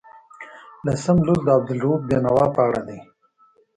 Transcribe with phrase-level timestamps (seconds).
[0.85, 2.99] لسم لوست د عبدالرؤف بېنوا په اړه دی.